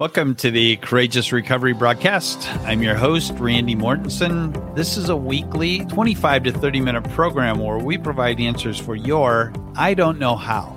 Welcome 0.00 0.34
to 0.36 0.50
the 0.50 0.76
Courageous 0.76 1.30
Recovery 1.30 1.74
broadcast. 1.74 2.48
I'm 2.60 2.82
your 2.82 2.94
host, 2.94 3.34
Randy 3.34 3.74
Mortensen. 3.76 4.74
This 4.74 4.96
is 4.96 5.10
a 5.10 5.16
weekly 5.16 5.84
25 5.84 6.44
to 6.44 6.52
30 6.52 6.80
minute 6.80 7.04
program 7.10 7.58
where 7.58 7.76
we 7.76 7.98
provide 7.98 8.40
answers 8.40 8.78
for 8.78 8.96
your 8.96 9.52
I 9.76 9.92
don't 9.92 10.18
know 10.18 10.36
how. 10.36 10.68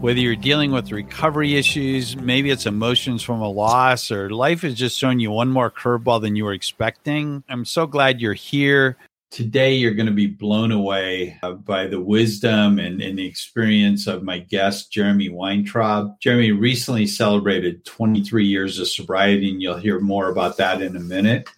Whether 0.00 0.20
you're 0.20 0.34
dealing 0.34 0.72
with 0.72 0.90
recovery 0.92 1.56
issues, 1.56 2.16
maybe 2.16 2.48
it's 2.50 2.64
emotions 2.64 3.22
from 3.22 3.42
a 3.42 3.50
loss, 3.50 4.10
or 4.10 4.30
life 4.30 4.62
has 4.62 4.72
just 4.72 4.98
shown 4.98 5.20
you 5.20 5.30
one 5.30 5.50
more 5.50 5.70
curveball 5.70 6.22
than 6.22 6.34
you 6.34 6.46
were 6.46 6.54
expecting, 6.54 7.44
I'm 7.50 7.66
so 7.66 7.86
glad 7.86 8.22
you're 8.22 8.32
here. 8.32 8.96
Today, 9.34 9.74
you're 9.74 9.94
going 9.94 10.06
to 10.06 10.12
be 10.12 10.28
blown 10.28 10.70
away 10.70 11.36
uh, 11.42 11.54
by 11.54 11.88
the 11.88 12.00
wisdom 12.00 12.78
and, 12.78 13.02
and, 13.02 13.18
the 13.18 13.26
experience 13.26 14.06
of 14.06 14.22
my 14.22 14.38
guest, 14.38 14.92
Jeremy 14.92 15.28
Weintraub. 15.28 16.20
Jeremy 16.20 16.52
recently 16.52 17.04
celebrated 17.04 17.84
23 17.84 18.46
years 18.46 18.78
of 18.78 18.86
sobriety, 18.86 19.50
and 19.50 19.60
you'll 19.60 19.76
hear 19.76 19.98
more 19.98 20.28
about 20.28 20.56
that 20.58 20.80
in 20.80 20.94
a 20.94 21.00
minute. 21.00 21.48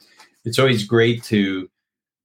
It's 0.47 0.59
always 0.59 0.85
great 0.85 1.23
to 1.25 1.69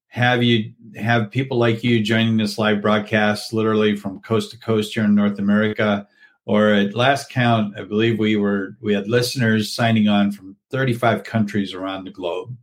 have 0.08 0.42
you 0.42 0.72
have 0.96 1.30
people 1.30 1.58
like 1.58 1.84
you 1.84 2.02
joining 2.02 2.38
this 2.38 2.58
live 2.58 2.82
broadcast 2.82 3.52
literally 3.52 3.98
from 3.98 4.22
coast 4.22 4.52
to 4.52 4.58
coast 4.58 4.94
here 4.94 5.04
in 5.04 5.16
North 5.16 5.38
America. 5.38 6.08
Or 6.46 6.70
at 6.70 6.96
last 6.96 7.30
count, 7.30 7.78
I 7.78 7.84
believe 7.84 8.20
we 8.20 8.38
were 8.38 8.78
we 8.80 8.94
had 8.94 9.10
listeners 9.10 9.74
signing 9.74 10.08
on 10.08 10.32
from 10.32 10.56
35 10.70 11.26
countries 11.26 11.74
around 11.74 12.06
the 12.06 12.12
globe. 12.12 12.56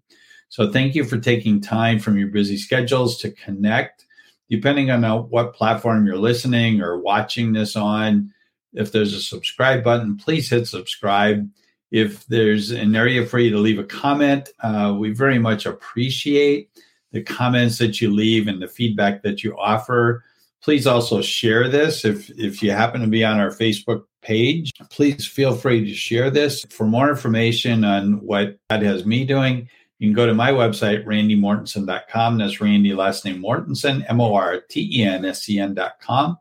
So 0.48 0.70
thank 0.70 0.94
you 0.94 1.04
for 1.04 1.18
taking 1.18 1.60
time 1.60 1.98
from 1.98 2.18
your 2.18 2.28
busy 2.28 2.56
schedules 2.56 3.18
to 3.18 3.30
connect. 3.30 4.06
Depending 4.50 4.90
on 4.90 5.02
what 5.28 5.54
platform 5.54 6.06
you're 6.06 6.16
listening 6.16 6.80
or 6.80 6.98
watching 6.98 7.52
this 7.52 7.76
on, 7.76 8.32
if 8.72 8.92
there's 8.92 9.12
a 9.12 9.20
subscribe 9.20 9.84
button, 9.84 10.16
please 10.16 10.48
hit 10.48 10.66
subscribe. 10.66 11.48
If 11.90 12.26
there's 12.26 12.70
an 12.70 12.94
area 12.94 13.26
for 13.26 13.38
you 13.38 13.50
to 13.50 13.58
leave 13.58 13.78
a 13.78 13.84
comment, 13.84 14.50
uh, 14.60 14.94
we 14.98 15.10
very 15.10 15.38
much 15.38 15.66
appreciate 15.66 16.70
the 17.12 17.22
comments 17.22 17.78
that 17.78 18.00
you 18.00 18.12
leave 18.12 18.48
and 18.48 18.60
the 18.60 18.68
feedback 18.68 19.22
that 19.22 19.42
you 19.42 19.56
offer. 19.58 20.24
Please 20.62 20.86
also 20.86 21.22
share 21.22 21.68
this 21.68 22.04
if 22.04 22.30
if 22.38 22.62
you 22.62 22.72
happen 22.72 23.00
to 23.00 23.06
be 23.06 23.24
on 23.24 23.38
our 23.38 23.50
Facebook 23.50 24.04
page. 24.22 24.72
Please 24.90 25.26
feel 25.26 25.54
free 25.54 25.84
to 25.84 25.94
share 25.94 26.30
this. 26.30 26.64
For 26.70 26.86
more 26.86 27.08
information 27.08 27.84
on 27.84 28.20
what 28.24 28.58
God 28.68 28.82
has 28.82 29.06
me 29.06 29.24
doing, 29.24 29.68
you 29.98 30.08
can 30.08 30.14
go 30.14 30.26
to 30.26 30.34
my 30.34 30.50
website, 30.50 31.04
randymortensen.com. 31.04 32.38
That's 32.38 32.60
Randy, 32.60 32.94
last 32.94 33.24
name 33.24 33.42
Mortensen, 33.42 34.04
M 34.08 34.20
O 34.20 34.34
R 34.34 34.60
T 34.60 34.88
E 34.92 35.04
N 35.04 35.24
S 35.24 35.48
E 35.48 35.58
N.com. 35.58 36.38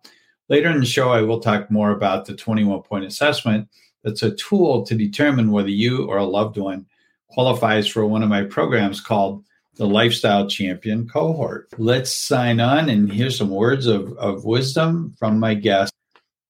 Later 0.49 0.69
in 0.69 0.79
the 0.79 0.85
show, 0.85 1.09
I 1.09 1.21
will 1.23 1.39
talk 1.39 1.69
more 1.71 1.91
about 1.91 2.25
the 2.25 2.35
21 2.35 2.83
point 2.83 3.05
assessment. 3.05 3.67
That's 4.03 4.23
a 4.23 4.35
tool 4.35 4.85
to 4.85 4.95
determine 4.95 5.51
whether 5.51 5.69
you 5.69 6.05
or 6.05 6.17
a 6.17 6.23
loved 6.23 6.57
one 6.57 6.85
qualifies 7.29 7.87
for 7.87 8.05
one 8.05 8.23
of 8.23 8.29
my 8.29 8.43
programs 8.43 9.01
called 9.01 9.43
the 9.75 9.87
Lifestyle 9.87 10.47
Champion 10.47 11.07
Cohort. 11.07 11.67
Let's 11.77 12.13
sign 12.13 12.59
on 12.59 12.89
and 12.89 13.11
hear 13.11 13.29
some 13.29 13.49
words 13.49 13.87
of, 13.87 14.13
of 14.17 14.45
wisdom 14.45 15.15
from 15.19 15.39
my 15.39 15.55
guest, 15.55 15.93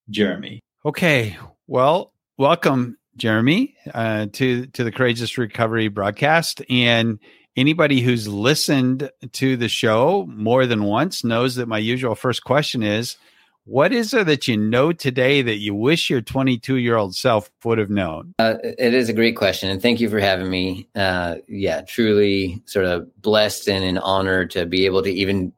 Jeremy. 0.10 0.60
Okay. 0.86 1.38
Well, 1.68 2.14
welcome 2.38 2.97
Jeremy, 3.18 3.76
uh, 3.94 4.28
to 4.34 4.68
to 4.68 4.84
the 4.84 4.92
Courageous 4.92 5.38
Recovery 5.38 5.88
broadcast. 5.88 6.62
And 6.70 7.20
anybody 7.56 8.02
who's 8.02 8.28
listened 8.28 9.10
to 9.34 9.58
the 9.58 9.68
show 9.68 10.28
more 10.30 10.66
than 10.66 10.84
once 10.84 11.24
knows 11.24 11.56
that 11.56 11.68
my 11.68 11.80
usual 11.80 12.16
first 12.16 12.44
question 12.44 12.84
is, 12.84 13.18
"What 13.66 13.92
is 13.92 14.14
it 14.14 14.28
that 14.28 14.48
you 14.48 14.56
know 14.56 14.94
today 14.94 15.42
that 15.42 15.58
you 15.58 15.74
wish 15.74 16.10
your 16.10 16.22
22 16.22 16.76
year 16.76 16.96
old 16.96 17.16
self 17.16 17.50
would 17.66 17.80
have 17.80 17.90
known?" 17.90 18.34
Uh, 18.40 18.56
it 18.64 18.94
is 18.94 19.10
a 19.10 19.14
great 19.14 19.36
question, 19.36 19.70
and 19.70 19.82
thank 19.82 20.00
you 20.00 20.10
for 20.10 20.20
having 20.20 20.50
me. 20.50 20.88
Uh, 20.96 21.36
yeah, 21.48 21.82
truly, 21.82 22.62
sort 22.66 22.86
of 22.86 23.10
blessed 23.22 23.68
and 23.68 23.84
an 23.84 23.98
honor 23.98 24.46
to 24.46 24.66
be 24.66 24.86
able 24.86 25.02
to 25.04 25.12
even 25.12 25.52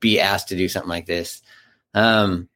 be 0.00 0.18
asked 0.18 0.48
to 0.48 0.56
do 0.56 0.68
something 0.68 0.90
like 0.90 1.06
this. 1.06 1.42
Um, 1.94 2.48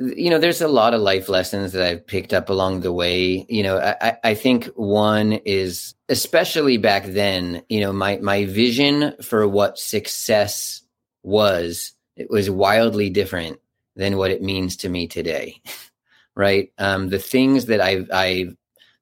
you 0.00 0.30
know, 0.30 0.38
there's 0.38 0.62
a 0.62 0.68
lot 0.68 0.94
of 0.94 1.02
life 1.02 1.28
lessons 1.28 1.72
that 1.72 1.86
I've 1.86 2.06
picked 2.06 2.32
up 2.32 2.48
along 2.48 2.80
the 2.80 2.92
way. 2.92 3.44
You 3.48 3.62
know, 3.62 3.78
I, 3.78 4.16
I 4.24 4.34
think 4.34 4.66
one 4.74 5.32
is 5.32 5.94
especially 6.08 6.78
back 6.78 7.04
then, 7.04 7.62
you 7.68 7.80
know, 7.80 7.92
my 7.92 8.16
my 8.18 8.46
vision 8.46 9.14
for 9.22 9.46
what 9.46 9.78
success 9.78 10.82
was, 11.22 11.92
it 12.16 12.30
was 12.30 12.48
wildly 12.48 13.10
different 13.10 13.58
than 13.94 14.16
what 14.16 14.30
it 14.30 14.42
means 14.42 14.76
to 14.78 14.88
me 14.88 15.06
today. 15.06 15.60
right. 16.34 16.72
Um, 16.78 17.10
the 17.10 17.18
things 17.18 17.66
that 17.66 17.82
I 17.82 18.06
I 18.12 18.46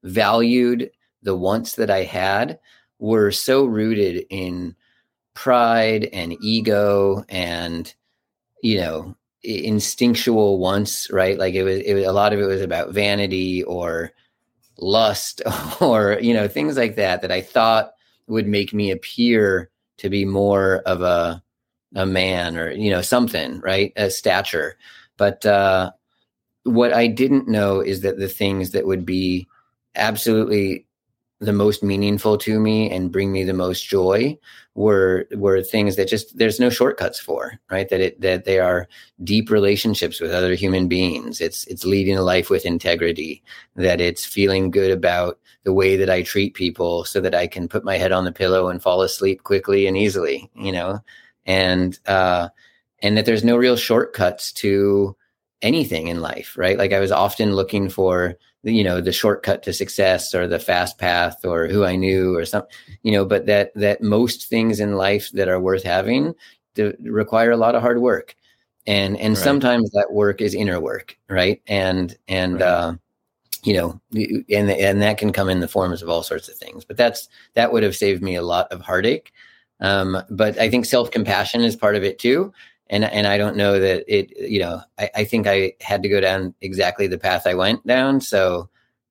valued, 0.03 0.91
the 1.23 1.37
wants 1.37 1.77
that 1.77 1.91
I 1.91 2.03
had 2.03 2.59
were 2.99 3.31
so 3.31 3.65
rooted 3.65 4.27
in 4.31 4.75
pride 5.35 6.09
and 6.13 6.37
ego 6.43 7.25
and 7.29 7.95
you 8.61 8.81
know 8.81 9.15
instinctual 9.43 10.59
wants, 10.59 11.11
right? 11.11 11.39
Like 11.39 11.55
it 11.55 11.63
was, 11.63 11.81
it 11.81 11.95
was 11.95 12.05
a 12.05 12.13
lot 12.13 12.33
of 12.33 12.41
it 12.41 12.47
was 12.47 12.63
about 12.63 12.93
vanity 12.93 13.63
or 13.65 14.13
lust 14.79 15.43
or 15.81 16.19
you 16.21 16.33
know 16.33 16.49
things 16.49 16.77
like 16.77 16.97
that 16.97 17.23
that 17.23 17.33
I 17.33 17.41
thought 17.41 17.93
would 18.29 18.47
make 18.47 18.73
me 18.73 18.91
appear 18.91 19.71
to 19.99 20.09
be 20.11 20.25
more 20.25 20.77
of 20.87 21.03
a 21.03 21.43
a 21.95 22.07
man 22.07 22.57
or 22.57 22.71
you 22.71 22.91
know 22.91 23.03
something, 23.03 23.61
right? 23.61 23.93
A 23.97 24.11
stature. 24.11 24.77
But 25.17 25.45
uh 25.47 25.93
what 26.65 26.93
I 26.93 27.07
didn't 27.07 27.49
know 27.49 27.81
is 27.81 28.03
that 28.03 28.19
the 28.19 28.29
things 28.29 28.71
that 28.73 28.87
would 28.87 29.07
be 29.07 29.49
absolutely 29.95 30.87
the 31.41 31.53
most 31.53 31.83
meaningful 31.85 32.37
to 32.37 32.59
me 32.59 32.91
and 32.91 33.13
bring 33.13 33.31
me 33.31 33.45
the 33.45 33.53
most 33.53 33.87
joy 33.87 34.37
were 34.75 35.27
were 35.37 35.63
things 35.63 35.95
that 35.97 36.09
just 36.09 36.37
there's 36.37 36.59
no 36.59 36.69
shortcuts 36.69 37.21
for 37.21 37.59
right? 37.71 37.89
That 37.89 38.01
it 38.01 38.21
that 38.21 38.45
they 38.45 38.59
are 38.59 38.89
deep 39.23 39.51
relationships 39.51 40.21
with 40.21 40.33
other 40.33 40.55
human 40.55 40.89
beings. 40.89 41.41
It's 41.41 41.65
it's 41.67 41.85
leading 41.85 42.17
a 42.17 42.23
life 42.23 42.51
with 42.51 42.67
integrity 42.67 43.43
that 43.77 44.01
it's 44.01 44.25
feeling 44.25 44.71
good 44.71 44.91
about 44.91 45.39
the 45.65 45.73
way 45.73 45.97
that 45.97 46.11
I 46.11 46.23
treat 46.23 46.55
people 46.55 47.05
so 47.05 47.21
that 47.21 47.35
I 47.35 47.47
can 47.47 47.69
put 47.69 47.85
my 47.85 47.99
head 47.99 48.13
on 48.13 48.25
the 48.25 48.33
pillow 48.33 48.69
and 48.69 48.83
fall 48.83 49.03
asleep 49.03 49.45
quickly 49.45 49.87
and 49.87 49.97
easily 49.97 50.51
you 50.57 50.73
know? 50.73 51.01
And 51.47 51.99
uh 52.07 52.49
and 53.01 53.17
that 53.17 53.27
there's 53.27 53.45
no 53.45 53.57
real 53.57 53.77
shortcuts 53.77 54.53
to 54.55 55.17
anything 55.63 56.09
in 56.09 56.21
life 56.21 56.57
right? 56.59 56.79
Like 56.79 56.93
I 56.93 57.01
was 57.01 57.13
often 57.13 57.55
looking 57.55 57.89
for 57.89 58.37
you 58.63 58.83
know 58.83 59.01
the 59.01 59.13
shortcut 59.13 59.63
to 59.63 59.73
success 59.73 60.35
or 60.35 60.47
the 60.47 60.59
fast 60.59 60.99
path 60.99 61.45
or 61.45 61.69
who 61.69 61.85
i 61.85 61.95
knew 61.95 62.37
or 62.37 62.45
something 62.45 62.71
you 63.03 63.13
know 63.13 63.25
but 63.25 63.47
that 63.47 63.73
that 63.75 64.03
most 64.03 64.49
things 64.49 64.81
in 64.81 64.97
life 64.97 65.31
that 65.33 65.49
are 65.49 65.61
worth 65.61 65.83
having 65.83 66.35
require 67.01 67.51
a 67.51 67.57
lot 67.57 67.75
of 67.75 67.83
hard 67.83 68.01
work 68.01 68.35
and 68.87 69.17
and 69.19 69.37
right. 69.37 69.45
sometimes 69.45 69.91
that 69.91 70.13
work 70.13 70.41
is 70.41 70.55
inner 70.55 70.81
work 70.81 71.17
right 71.29 71.63
and 71.67 72.17
and 72.27 72.55
right. 72.55 72.63
uh 72.63 72.95
you 73.63 73.75
know 73.75 74.01
and 74.13 74.71
and 74.71 75.03
that 75.03 75.19
can 75.19 75.33
come 75.33 75.49
in 75.49 75.61
the 75.61 75.69
forms 75.69 76.03
of 76.03 76.09
all 76.09 76.23
sorts 76.23 76.49
of 76.49 76.57
things 76.57 76.85
but 76.85 76.97
that's 76.97 77.29
that 77.55 77.73
would 77.73 77.83
have 77.83 77.97
saved 77.97 78.23
me 78.23 78.35
a 78.35 78.43
lot 78.43 78.71
of 78.73 78.81
heartache 78.81 79.33
um 79.81 80.21
but 80.31 80.59
i 80.59 80.69
think 80.69 80.85
self-compassion 80.85 81.63
is 81.63 81.77
part 81.77 81.97
of 81.97 82.05
it 82.05 82.19
too 82.19 82.53
and 82.91 83.05
and 83.05 83.27
I 83.27 83.39
don't 83.39 83.57
know 83.57 83.79
that 83.79 84.05
it 84.09 84.33
you 84.39 84.61
know 84.61 84.83
I, 84.99 85.11
I 85.17 85.25
think 85.25 85.47
I 85.47 85.75
had 85.81 86.03
to 86.03 86.09
go 86.09 86.21
down 86.21 86.55
exactly 86.61 87.07
the 87.07 87.19
path 87.19 87.47
I 87.47 87.55
went 87.55 87.87
down. 87.87 88.21
So 88.21 88.69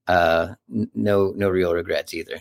uh 0.08 0.56
no 0.68 1.34
no 1.36 1.50
real 1.50 1.74
regrets 1.74 2.14
either. 2.14 2.40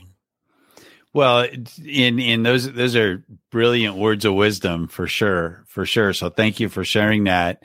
Well 1.12 1.46
in 1.84 2.18
in 2.18 2.42
those 2.42 2.72
those 2.72 2.96
are 2.96 3.24
brilliant 3.50 3.96
words 3.96 4.24
of 4.24 4.34
wisdom 4.34 4.88
for 4.88 5.06
sure 5.06 5.64
for 5.66 5.84
sure. 5.86 6.12
So 6.12 6.30
thank 6.30 6.60
you 6.60 6.68
for 6.68 6.84
sharing 6.84 7.24
that. 7.24 7.62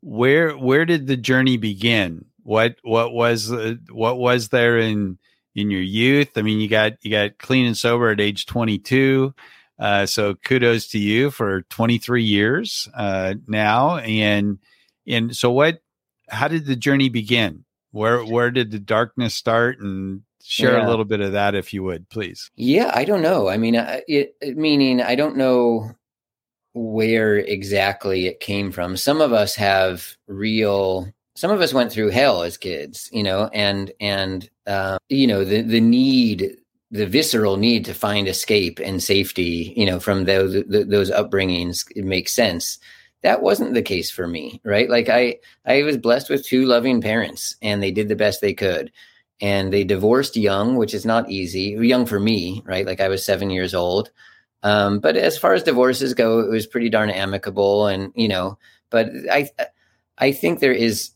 Where 0.00 0.56
where 0.56 0.84
did 0.84 1.06
the 1.06 1.16
journey 1.16 1.56
begin? 1.56 2.24
What 2.42 2.76
what 2.82 3.12
was 3.12 3.52
uh, 3.52 3.74
what 3.90 4.18
was 4.18 4.48
there 4.48 4.78
in 4.78 5.18
in 5.54 5.70
your 5.70 5.82
youth? 5.82 6.30
I 6.36 6.42
mean 6.42 6.58
you 6.58 6.68
got 6.68 6.94
you 7.02 7.10
got 7.10 7.38
clean 7.38 7.66
and 7.66 7.76
sober 7.76 8.10
at 8.10 8.20
age 8.20 8.46
22 8.46 9.32
uh, 9.82 10.06
so 10.06 10.36
kudos 10.36 10.86
to 10.86 10.98
you 10.98 11.32
for 11.32 11.62
23 11.62 12.22
years 12.22 12.88
uh, 12.94 13.34
now. 13.48 13.98
And 13.98 14.60
and 15.08 15.36
so 15.36 15.50
what? 15.50 15.82
How 16.28 16.46
did 16.46 16.66
the 16.66 16.76
journey 16.76 17.08
begin? 17.08 17.64
Where 17.90 18.24
where 18.24 18.52
did 18.52 18.70
the 18.70 18.78
darkness 18.78 19.34
start? 19.34 19.80
And 19.80 20.22
share 20.40 20.78
yeah. 20.78 20.86
a 20.86 20.88
little 20.88 21.04
bit 21.04 21.20
of 21.20 21.32
that 21.32 21.56
if 21.56 21.74
you 21.74 21.82
would, 21.82 22.08
please. 22.10 22.48
Yeah, 22.54 22.92
I 22.94 23.04
don't 23.04 23.22
know. 23.22 23.48
I 23.48 23.56
mean, 23.56 23.74
it, 23.76 24.36
meaning 24.56 25.02
I 25.02 25.16
don't 25.16 25.36
know 25.36 25.90
where 26.74 27.38
exactly 27.38 28.28
it 28.28 28.38
came 28.38 28.70
from. 28.70 28.96
Some 28.96 29.20
of 29.20 29.32
us 29.32 29.56
have 29.56 30.16
real 30.28 31.12
some 31.34 31.50
of 31.50 31.60
us 31.60 31.74
went 31.74 31.90
through 31.90 32.10
hell 32.10 32.44
as 32.44 32.56
kids, 32.56 33.08
you 33.12 33.24
know, 33.24 33.50
and 33.52 33.90
and 33.98 34.48
uh, 34.68 34.98
you 35.08 35.26
know 35.26 35.44
the 35.44 35.62
the 35.62 35.80
need 35.80 36.56
the 36.92 37.06
visceral 37.06 37.56
need 37.56 37.86
to 37.86 37.94
find 37.94 38.28
escape 38.28 38.78
and 38.78 39.02
safety, 39.02 39.72
you 39.76 39.86
know, 39.86 39.98
from 39.98 40.24
those 40.24 40.62
those 40.68 41.10
upbringings, 41.10 41.90
it 41.96 42.04
makes 42.04 42.32
sense. 42.32 42.78
That 43.22 43.42
wasn't 43.42 43.74
the 43.74 43.82
case 43.82 44.10
for 44.10 44.28
me, 44.28 44.60
right? 44.62 44.90
Like 44.90 45.08
I 45.08 45.38
I 45.64 45.82
was 45.84 45.96
blessed 45.96 46.28
with 46.28 46.46
two 46.46 46.66
loving 46.66 47.00
parents, 47.00 47.56
and 47.62 47.82
they 47.82 47.90
did 47.90 48.08
the 48.08 48.16
best 48.16 48.40
they 48.42 48.52
could, 48.52 48.92
and 49.40 49.72
they 49.72 49.84
divorced 49.84 50.36
young, 50.36 50.76
which 50.76 50.92
is 50.92 51.06
not 51.06 51.30
easy. 51.30 51.76
Young 51.80 52.04
for 52.04 52.20
me, 52.20 52.62
right? 52.66 52.86
Like 52.86 53.00
I 53.00 53.08
was 53.08 53.24
seven 53.24 53.48
years 53.50 53.74
old. 53.74 54.10
Um, 54.62 55.00
but 55.00 55.16
as 55.16 55.38
far 55.38 55.54
as 55.54 55.62
divorces 55.62 56.14
go, 56.14 56.40
it 56.40 56.50
was 56.50 56.66
pretty 56.66 56.90
darn 56.90 57.10
amicable, 57.10 57.86
and 57.86 58.12
you 58.14 58.28
know. 58.28 58.58
But 58.90 59.08
I 59.30 59.48
think 60.32 60.60
there 60.60 60.72
is 60.72 61.10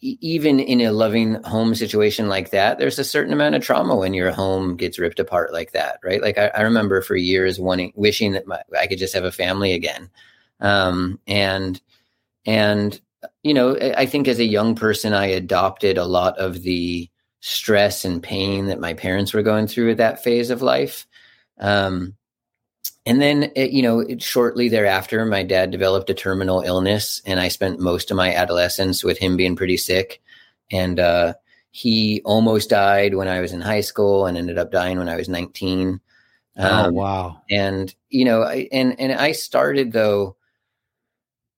even 0.00 0.58
in 0.58 0.80
a 0.80 0.92
loving 0.92 1.34
home 1.44 1.74
situation 1.74 2.28
like 2.28 2.50
that, 2.50 2.78
there's 2.78 2.98
a 2.98 3.04
certain 3.04 3.32
amount 3.32 3.54
of 3.54 3.62
trauma 3.62 3.94
when 3.94 4.14
your 4.14 4.32
home 4.32 4.76
gets 4.76 4.98
ripped 4.98 5.20
apart 5.20 5.52
like 5.52 5.72
that, 5.72 6.00
right? 6.02 6.20
Like 6.20 6.38
I, 6.38 6.48
I 6.48 6.62
remember 6.62 7.00
for 7.02 7.14
years 7.14 7.60
wanting, 7.60 7.92
wishing 7.94 8.32
that 8.32 8.46
my, 8.46 8.60
I 8.78 8.86
could 8.86 8.98
just 8.98 9.14
have 9.14 9.24
a 9.24 9.32
family 9.32 9.72
again, 9.72 10.10
um, 10.60 11.20
and 11.26 11.80
and 12.44 13.00
you 13.42 13.54
know, 13.54 13.76
I 13.96 14.06
think 14.06 14.26
as 14.26 14.40
a 14.40 14.44
young 14.44 14.74
person, 14.74 15.12
I 15.12 15.26
adopted 15.26 15.96
a 15.96 16.04
lot 16.04 16.38
of 16.38 16.62
the 16.62 17.08
stress 17.40 18.04
and 18.04 18.22
pain 18.22 18.66
that 18.66 18.80
my 18.80 18.94
parents 18.94 19.32
were 19.32 19.42
going 19.42 19.66
through 19.66 19.92
at 19.92 19.96
that 19.98 20.22
phase 20.22 20.50
of 20.50 20.62
life. 20.62 21.06
Um, 21.58 22.16
and 23.04 23.20
then, 23.20 23.50
it, 23.56 23.72
you 23.72 23.82
know, 23.82 24.00
it, 24.00 24.22
shortly 24.22 24.68
thereafter, 24.68 25.24
my 25.24 25.42
dad 25.42 25.70
developed 25.70 26.10
a 26.10 26.14
terminal 26.14 26.60
illness, 26.60 27.20
and 27.26 27.40
I 27.40 27.48
spent 27.48 27.80
most 27.80 28.10
of 28.10 28.16
my 28.16 28.34
adolescence 28.34 29.02
with 29.02 29.18
him 29.18 29.36
being 29.36 29.56
pretty 29.56 29.76
sick. 29.76 30.22
And 30.70 31.00
uh, 31.00 31.34
he 31.72 32.22
almost 32.24 32.70
died 32.70 33.14
when 33.14 33.28
I 33.28 33.40
was 33.40 33.52
in 33.52 33.60
high 33.60 33.80
school, 33.80 34.26
and 34.26 34.38
ended 34.38 34.58
up 34.58 34.70
dying 34.70 34.98
when 34.98 35.08
I 35.08 35.16
was 35.16 35.28
19. 35.28 36.00
Oh, 36.56 36.64
um, 36.64 36.86
oh 36.86 36.92
wow! 36.92 37.42
And 37.50 37.94
you 38.08 38.24
know, 38.24 38.42
I, 38.42 38.68
and 38.70 38.98
and 39.00 39.12
I 39.12 39.32
started 39.32 39.92
though. 39.92 40.36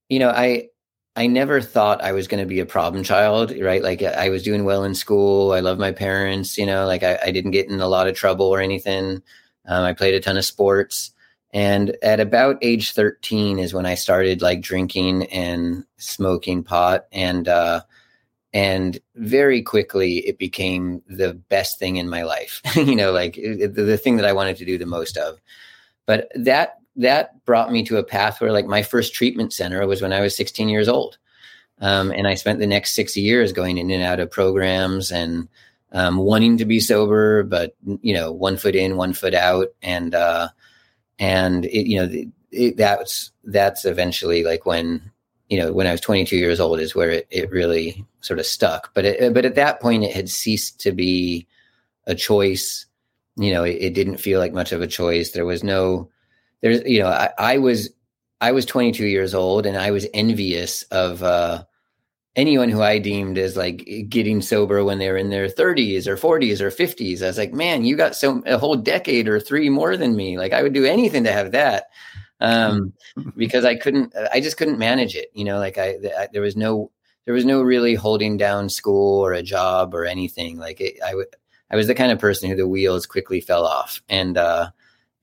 You 0.08 0.20
know, 0.20 0.30
I 0.30 0.68
I 1.16 1.26
never 1.26 1.60
thought 1.60 2.02
I 2.02 2.12
was 2.12 2.26
going 2.26 2.42
to 2.42 2.48
be 2.48 2.60
a 2.60 2.66
problem 2.66 3.04
child, 3.04 3.52
right? 3.60 3.82
Like 3.82 4.02
I 4.02 4.30
was 4.30 4.42
doing 4.42 4.64
well 4.64 4.82
in 4.84 4.94
school. 4.94 5.52
I 5.52 5.60
love 5.60 5.78
my 5.78 5.92
parents, 5.92 6.58
you 6.58 6.66
know, 6.66 6.86
like 6.86 7.04
I, 7.04 7.18
I, 7.24 7.30
didn't 7.30 7.52
get 7.52 7.68
in 7.68 7.80
a 7.80 7.86
lot 7.86 8.08
of 8.08 8.16
trouble 8.16 8.46
or 8.46 8.60
anything. 8.60 9.22
Um, 9.66 9.84
I 9.84 9.92
played 9.92 10.14
a 10.14 10.20
ton 10.20 10.36
of 10.36 10.44
sports. 10.44 11.12
And 11.54 11.96
at 12.02 12.18
about 12.18 12.58
age 12.62 12.92
13 12.92 13.60
is 13.60 13.72
when 13.72 13.86
I 13.86 13.94
started 13.94 14.42
like 14.42 14.60
drinking 14.60 15.26
and 15.26 15.84
smoking 15.98 16.64
pot. 16.64 17.06
And, 17.12 17.46
uh, 17.46 17.82
and 18.52 18.98
very 19.14 19.62
quickly 19.62 20.18
it 20.26 20.36
became 20.36 21.00
the 21.06 21.34
best 21.34 21.78
thing 21.78 21.96
in 21.96 22.08
my 22.08 22.24
life, 22.24 22.60
you 22.76 22.96
know, 22.96 23.12
like 23.12 23.34
the, 23.34 23.68
the 23.68 23.96
thing 23.96 24.16
that 24.16 24.26
I 24.26 24.32
wanted 24.32 24.56
to 24.58 24.64
do 24.64 24.76
the 24.76 24.84
most 24.84 25.16
of. 25.16 25.40
But 26.06 26.28
that 26.34 26.80
that 26.96 27.44
brought 27.44 27.72
me 27.72 27.84
to 27.84 27.98
a 27.98 28.04
path 28.04 28.40
where 28.40 28.52
like 28.52 28.66
my 28.66 28.82
first 28.82 29.14
treatment 29.14 29.52
center 29.52 29.84
was 29.86 30.02
when 30.02 30.12
I 30.12 30.20
was 30.20 30.36
16 30.36 30.68
years 30.68 30.88
old. 30.88 31.18
Um, 31.80 32.12
and 32.12 32.26
I 32.26 32.34
spent 32.34 32.60
the 32.60 32.66
next 32.66 32.94
six 32.94 33.16
years 33.16 33.52
going 33.52 33.78
in 33.78 33.90
and 33.90 34.02
out 34.02 34.20
of 34.20 34.30
programs 34.30 35.10
and 35.10 35.48
um, 35.90 36.18
wanting 36.18 36.58
to 36.58 36.64
be 36.64 36.78
sober, 36.78 37.42
but 37.42 37.76
you 38.00 38.14
know, 38.14 38.32
one 38.32 38.56
foot 38.56 38.74
in, 38.74 38.96
one 38.96 39.12
foot 39.12 39.34
out, 39.34 39.68
and 39.82 40.14
uh, 40.14 40.48
and 41.18 41.64
it, 41.66 41.86
you 41.86 41.98
know, 41.98 42.24
it, 42.50 42.76
that's 42.76 43.32
that's 43.44 43.84
eventually 43.84 44.44
like 44.44 44.66
when 44.66 45.10
you 45.48 45.58
know 45.58 45.72
when 45.72 45.86
I 45.86 45.92
was 45.92 46.00
22 46.00 46.36
years 46.36 46.60
old 46.60 46.80
is 46.80 46.94
where 46.94 47.10
it, 47.10 47.26
it 47.30 47.50
really 47.50 48.04
sort 48.20 48.38
of 48.38 48.46
stuck. 48.46 48.92
But 48.94 49.04
it, 49.04 49.34
but 49.34 49.44
at 49.44 49.54
that 49.56 49.80
point, 49.80 50.04
it 50.04 50.12
had 50.12 50.28
ceased 50.28 50.80
to 50.80 50.92
be 50.92 51.46
a 52.06 52.14
choice. 52.14 52.86
You 53.36 53.52
know, 53.52 53.64
it, 53.64 53.76
it 53.80 53.94
didn't 53.94 54.18
feel 54.18 54.38
like 54.38 54.52
much 54.52 54.72
of 54.72 54.80
a 54.80 54.86
choice. 54.86 55.32
There 55.32 55.46
was 55.46 55.64
no 55.64 56.10
there's 56.64 56.82
you 56.86 57.00
know 57.00 57.08
I, 57.08 57.30
I, 57.38 57.58
was 57.58 57.90
I 58.40 58.52
was 58.52 58.64
22 58.64 59.06
years 59.06 59.34
old 59.34 59.66
and 59.66 59.76
I 59.76 59.90
was 59.90 60.06
envious 60.14 60.82
of 60.84 61.22
uh, 61.22 61.64
anyone 62.36 62.68
who 62.68 62.82
I 62.82 62.98
deemed 62.98 63.38
as 63.38 63.56
like 63.56 64.06
getting 64.08 64.42
sober 64.42 64.84
when 64.84 64.98
they 64.98 65.10
were 65.10 65.16
in 65.16 65.30
their 65.30 65.48
30s 65.48 66.06
or 66.06 66.16
40s 66.16 66.60
or 66.60 66.70
50s. 66.70 67.22
I 67.22 67.26
was 67.26 67.38
like, 67.38 67.52
man, 67.52 67.84
you 67.84 67.96
got 67.96 68.16
so 68.16 68.42
a 68.46 68.58
whole 68.58 68.76
decade 68.76 69.28
or 69.28 69.38
three 69.38 69.68
more 69.68 69.96
than 69.96 70.16
me. 70.16 70.38
Like 70.38 70.52
I 70.52 70.62
would 70.62 70.72
do 70.72 70.84
anything 70.84 71.24
to 71.24 71.32
have 71.32 71.52
that 71.52 71.84
um, 72.40 72.92
because 73.36 73.64
I 73.64 73.76
couldn't. 73.76 74.14
I 74.32 74.40
just 74.40 74.56
couldn't 74.56 74.78
manage 74.78 75.14
it. 75.14 75.30
You 75.34 75.44
know, 75.44 75.58
like 75.58 75.78
I, 75.78 75.96
I 76.18 76.28
there 76.32 76.42
was 76.42 76.56
no 76.56 76.90
there 77.24 77.34
was 77.34 77.44
no 77.44 77.62
really 77.62 77.94
holding 77.94 78.36
down 78.36 78.68
school 78.68 79.24
or 79.24 79.32
a 79.32 79.42
job 79.42 79.94
or 79.94 80.04
anything. 80.04 80.58
Like 80.58 80.80
it, 80.80 80.96
I 81.04 81.14
would. 81.14 81.28
I 81.70 81.76
was 81.76 81.86
the 81.86 81.94
kind 81.94 82.12
of 82.12 82.18
person 82.18 82.48
who 82.48 82.56
the 82.56 82.68
wheels 82.68 83.06
quickly 83.06 83.40
fell 83.40 83.64
off, 83.64 84.02
and 84.08 84.36
uh, 84.36 84.70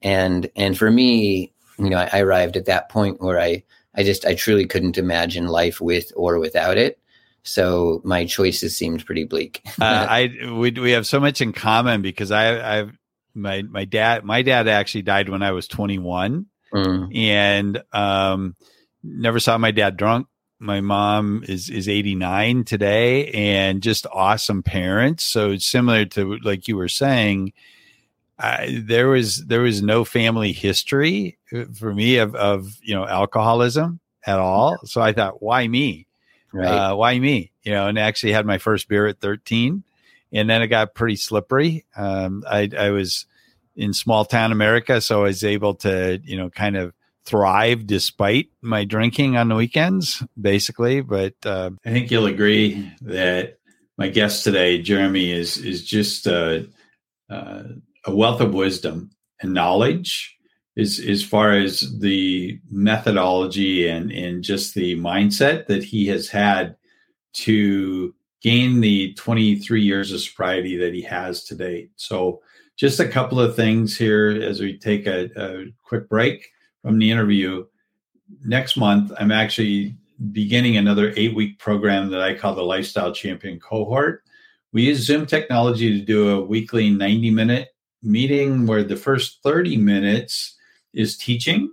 and 0.02 0.50
and 0.56 0.76
for 0.76 0.90
me 0.90 1.52
you 1.78 1.90
know 1.90 1.96
I, 1.96 2.10
I, 2.12 2.20
arrived 2.20 2.56
at 2.56 2.66
that 2.66 2.88
point 2.88 3.20
where 3.20 3.40
i 3.40 3.62
i 3.94 4.02
just 4.02 4.26
i 4.26 4.34
truly 4.34 4.66
couldn't 4.66 4.98
imagine 4.98 5.46
life 5.46 5.80
with 5.80 6.12
or 6.16 6.38
without 6.38 6.76
it 6.76 6.98
so 7.44 8.00
my 8.04 8.24
choices 8.24 8.76
seemed 8.76 9.04
pretty 9.04 9.24
bleak 9.24 9.62
uh, 9.80 10.06
i 10.08 10.30
we, 10.52 10.70
we 10.72 10.90
have 10.92 11.06
so 11.06 11.20
much 11.20 11.40
in 11.40 11.52
common 11.52 12.02
because 12.02 12.30
i 12.30 12.78
i've 12.78 12.92
my 13.34 13.62
my 13.62 13.84
dad 13.84 14.24
my 14.24 14.42
dad 14.42 14.68
actually 14.68 15.02
died 15.02 15.28
when 15.28 15.42
i 15.42 15.52
was 15.52 15.66
21 15.66 16.46
mm. 16.74 17.16
and 17.16 17.82
um 17.92 18.54
never 19.02 19.40
saw 19.40 19.58
my 19.58 19.70
dad 19.70 19.96
drunk 19.96 20.26
my 20.58 20.80
mom 20.80 21.42
is 21.48 21.68
is 21.70 21.88
89 21.88 22.64
today 22.64 23.28
and 23.30 23.82
just 23.82 24.06
awesome 24.12 24.62
parents 24.62 25.24
so 25.24 25.56
similar 25.56 26.04
to 26.04 26.36
like 26.38 26.68
you 26.68 26.76
were 26.76 26.88
saying 26.88 27.52
I, 28.38 28.82
there 28.82 29.08
was 29.08 29.44
there 29.46 29.60
was 29.60 29.82
no 29.82 30.04
family 30.04 30.52
history 30.52 31.38
uh, 31.52 31.64
for 31.78 31.94
me 31.94 32.16
of, 32.16 32.34
of 32.34 32.76
you 32.82 32.94
know 32.94 33.06
alcoholism 33.06 34.00
at 34.26 34.38
all. 34.38 34.78
So 34.84 35.00
I 35.00 35.12
thought, 35.12 35.42
why 35.42 35.66
me? 35.68 36.06
Right. 36.52 36.68
Uh, 36.68 36.94
why 36.94 37.18
me? 37.18 37.52
You 37.62 37.72
know, 37.72 37.88
and 37.88 37.98
actually 37.98 38.32
had 38.32 38.46
my 38.46 38.58
first 38.58 38.88
beer 38.88 39.06
at 39.06 39.20
13, 39.20 39.84
and 40.32 40.50
then 40.50 40.62
it 40.62 40.68
got 40.68 40.94
pretty 40.94 41.16
slippery. 41.16 41.84
Um, 41.96 42.44
I, 42.48 42.68
I 42.76 42.90
was 42.90 43.26
in 43.76 43.92
small 43.92 44.24
town 44.24 44.52
America, 44.52 45.00
so 45.00 45.20
I 45.20 45.24
was 45.24 45.44
able 45.44 45.74
to 45.76 46.20
you 46.24 46.36
know 46.36 46.50
kind 46.50 46.76
of 46.76 46.92
thrive 47.24 47.86
despite 47.86 48.48
my 48.60 48.84
drinking 48.84 49.36
on 49.36 49.48
the 49.48 49.54
weekends, 49.54 50.22
basically. 50.40 51.00
But 51.00 51.34
uh, 51.44 51.70
I 51.84 51.90
think 51.90 52.10
you'll 52.10 52.26
agree 52.26 52.92
that 53.02 53.58
my 53.96 54.08
guest 54.08 54.44
today, 54.44 54.80
Jeremy, 54.80 55.30
is 55.30 55.58
is 55.58 55.84
just. 55.84 56.26
Uh, 56.26 56.60
uh, 57.30 57.62
a 58.04 58.14
wealth 58.14 58.40
of 58.40 58.54
wisdom 58.54 59.10
and 59.40 59.54
knowledge 59.54 60.36
as 60.76 60.98
as 61.06 61.22
far 61.22 61.52
as 61.52 61.98
the 62.00 62.58
methodology 62.70 63.88
and 63.88 64.10
and 64.10 64.42
just 64.42 64.74
the 64.74 64.96
mindset 64.96 65.66
that 65.66 65.84
he 65.84 66.06
has 66.06 66.28
had 66.28 66.76
to 67.34 68.14
gain 68.42 68.80
the 68.80 69.14
23 69.14 69.80
years 69.80 70.12
of 70.12 70.20
sobriety 70.20 70.76
that 70.76 70.92
he 70.92 71.00
has 71.02 71.44
to 71.44 71.54
date. 71.54 71.90
So 71.96 72.42
just 72.76 73.00
a 73.00 73.08
couple 73.08 73.40
of 73.40 73.54
things 73.54 73.96
here 73.96 74.30
as 74.30 74.60
we 74.60 74.76
take 74.76 75.06
a, 75.06 75.30
a 75.36 75.66
quick 75.84 76.08
break 76.08 76.48
from 76.82 76.98
the 76.98 77.10
interview. 77.10 77.64
Next 78.44 78.76
month, 78.76 79.12
I'm 79.18 79.30
actually 79.30 79.94
beginning 80.32 80.76
another 80.76 81.12
eight 81.16 81.34
week 81.34 81.58
program 81.58 82.10
that 82.10 82.20
I 82.20 82.34
call 82.34 82.54
the 82.54 82.62
Lifestyle 82.62 83.12
Champion 83.12 83.60
Cohort. 83.60 84.24
We 84.72 84.86
use 84.86 85.06
Zoom 85.06 85.26
technology 85.26 85.98
to 85.98 86.04
do 86.04 86.30
a 86.30 86.44
weekly 86.44 86.90
90 86.90 87.30
minute 87.30 87.68
meeting 88.02 88.66
where 88.66 88.82
the 88.82 88.96
first 88.96 89.42
30 89.42 89.76
minutes 89.76 90.56
is 90.94 91.16
teaching. 91.16 91.72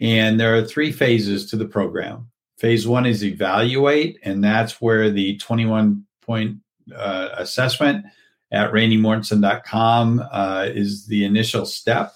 And 0.00 0.38
there 0.38 0.56
are 0.56 0.64
three 0.64 0.92
phases 0.92 1.46
to 1.50 1.56
the 1.56 1.66
program. 1.66 2.30
Phase 2.56 2.86
one 2.86 3.06
is 3.06 3.24
evaluate, 3.24 4.18
and 4.22 4.42
that's 4.42 4.80
where 4.80 5.10
the 5.10 5.36
21 5.38 6.04
point 6.22 6.58
uh, 6.94 7.28
assessment 7.34 8.04
at 8.50 8.72
randymortensen.com 8.72 10.24
uh, 10.32 10.68
is 10.68 11.06
the 11.06 11.24
initial 11.24 11.66
step 11.66 12.14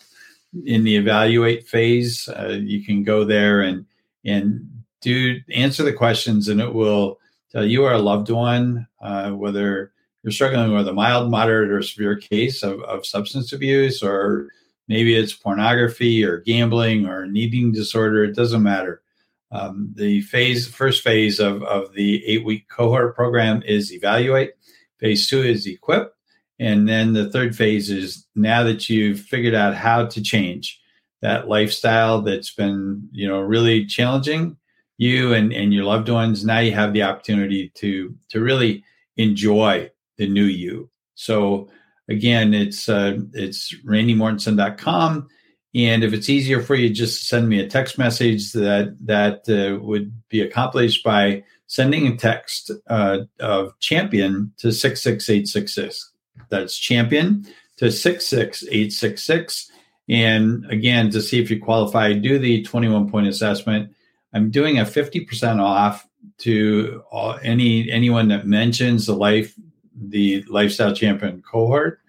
in 0.65 0.85
the 0.85 0.97
evaluate 0.97 1.67
phase. 1.67 2.29
Uh, 2.29 2.59
you 2.61 2.85
can 2.85 3.03
go 3.03 3.25
there 3.25 3.61
and 3.61 3.87
and 4.25 4.69
do 5.01 5.39
answer 5.53 5.83
the 5.83 5.93
questions, 5.93 6.49
and 6.49 6.61
it 6.61 6.73
will 6.73 7.19
tell 7.51 7.65
you 7.65 7.85
or 7.85 7.93
a 7.93 7.99
loved 7.99 8.31
one 8.31 8.87
uh, 9.01 9.31
whether 9.31 9.93
you're 10.23 10.33
struggling 10.33 10.73
with 10.73 10.87
a 10.87 10.93
mild, 10.93 11.31
moderate, 11.31 11.71
or 11.71 11.83
severe 11.83 12.17
case 12.17 12.63
of, 12.63 12.81
of 12.83 13.05
substance 13.05 13.53
abuse, 13.53 14.03
or 14.03 14.49
maybe 14.89 15.15
it's 15.15 15.33
pornography 15.33 16.25
or 16.25 16.39
gambling 16.39 17.07
or 17.07 17.23
an 17.23 17.37
eating 17.37 17.73
disorder, 17.73 18.25
it 18.25 18.35
doesn't 18.35 18.63
matter. 18.63 19.03
Um, 19.51 19.93
the 19.95 20.23
phase, 20.23 20.67
first 20.67 21.03
phase 21.03 21.39
of, 21.39 21.63
of 21.63 21.93
the 21.93 22.25
eight 22.27 22.45
week 22.45 22.69
cohort 22.69 23.15
program 23.15 23.63
is 23.67 23.93
evaluate. 23.93 24.53
Phase 24.99 25.29
two 25.29 25.43
is 25.43 25.67
equip. 25.67 26.15
And 26.59 26.89
then 26.89 27.13
the 27.13 27.29
third 27.31 27.57
phase 27.57 27.91
is 27.91 28.27
now 28.35 28.63
that 28.63 28.89
you've 28.89 29.21
figured 29.21 29.55
out 29.55 29.75
how 29.75 30.07
to 30.07 30.23
change 30.23 30.81
that 31.21 31.49
lifestyle 31.49 32.23
that's 32.23 32.53
been, 32.55 33.09
you 33.13 33.29
know, 33.29 33.41
really 33.41 33.85
challenging 33.87 34.57
you 34.99 35.33
and, 35.35 35.53
and 35.53 35.75
your 35.75 35.85
loved 35.85 36.09
ones, 36.09 36.45
now 36.45 36.61
you 36.61 36.73
have 36.73 36.93
the 36.93 37.03
opportunity 37.03 37.71
to 37.75 38.15
to 38.29 38.41
really 38.41 38.85
enjoy 39.17 39.91
the 40.17 40.29
new 40.29 40.45
you. 40.45 40.91
So 41.15 41.69
again, 42.09 42.55
it's 42.55 42.89
uh, 42.89 43.19
it's 43.33 43.75
randymortensen.com. 43.85 45.29
And 45.75 46.05
if 46.05 46.13
it's 46.13 46.29
easier 46.29 46.61
for 46.61 46.75
you, 46.75 46.91
just 46.91 47.29
send 47.29 47.49
me 47.49 47.59
a 47.61 47.69
text 47.69 47.99
message 47.99 48.53
that 48.53 48.97
that 49.01 49.49
uh, 49.49 49.83
would 49.83 50.13
be 50.29 50.43
accomplished 50.43 51.03
by 51.03 51.43
sending 51.67 52.07
a 52.07 52.17
text 52.17 52.71
uh, 52.89 53.21
of 53.41 53.79
champion 53.79 54.53
to 54.59 54.73
66866. 54.73 56.13
That's 56.51 56.77
champion 56.77 57.47
to 57.79 57.91
66866. 57.91 59.71
And 60.09 60.71
again, 60.71 61.11
to 61.11 61.23
see 61.23 61.41
if 61.41 61.51
you 61.51 61.59
qualify, 61.59 62.13
do 62.13 62.39
the 62.39 62.63
21 62.63 63.11
point 63.11 63.27
assessment. 63.27 63.95
I'm 64.35 64.51
doing 64.51 64.79
a 64.79 64.85
50% 64.85 65.61
off 65.61 66.07
to 66.39 67.03
all, 67.11 67.39
any 67.43 67.91
anyone 67.91 68.29
that 68.29 68.47
mentions 68.47 69.07
the 69.07 69.15
life 69.15 69.55
the 70.11 70.43
lifestyle 70.49 70.95
champion 70.95 71.43
cohort 71.43 72.01